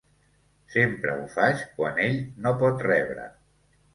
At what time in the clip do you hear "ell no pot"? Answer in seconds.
2.07-2.81